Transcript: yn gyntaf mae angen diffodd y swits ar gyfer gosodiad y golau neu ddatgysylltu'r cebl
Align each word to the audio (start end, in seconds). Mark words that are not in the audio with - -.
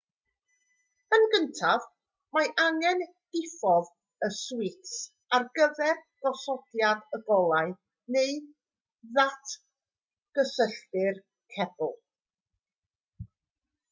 yn 1.15 1.25
gyntaf 1.33 1.83
mae 2.37 2.47
angen 2.63 3.03
diffodd 3.37 3.91
y 4.29 4.29
swits 4.37 4.95
ar 5.39 5.45
gyfer 5.59 6.01
gosodiad 6.27 7.05
y 7.19 7.21
golau 7.29 7.75
neu 8.17 8.41
ddatgysylltu'r 9.13 11.23
cebl 11.57 11.95